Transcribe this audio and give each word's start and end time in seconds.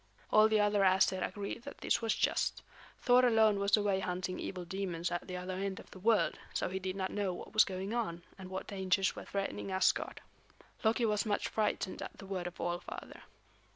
All 0.31 0.47
the 0.49 0.59
other 0.59 0.79
Æsir 0.79 1.23
agreed 1.23 1.61
that 1.61 1.77
this 1.77 2.01
was 2.01 2.15
just. 2.15 2.63
Thor 3.01 3.23
alone 3.23 3.59
was 3.59 3.77
away 3.77 3.99
hunting 3.99 4.39
evil 4.39 4.65
demons 4.65 5.11
at 5.11 5.27
the 5.27 5.37
other 5.37 5.53
end 5.53 5.79
of 5.79 5.91
the 5.91 5.99
world, 5.99 6.39
so 6.55 6.69
he 6.69 6.79
did 6.79 6.95
not 6.95 7.11
know 7.11 7.35
what 7.35 7.53
was 7.53 7.63
going 7.63 7.93
on, 7.93 8.23
and 8.35 8.49
what 8.49 8.65
dangers 8.65 9.15
were 9.15 9.25
threatening 9.25 9.71
Asgard. 9.71 10.19
Loki 10.83 11.05
was 11.05 11.23
much 11.27 11.47
frightened 11.49 12.01
at 12.01 12.17
the 12.17 12.25
word 12.25 12.47
of 12.47 12.59
All 12.59 12.79
Father. 12.79 13.21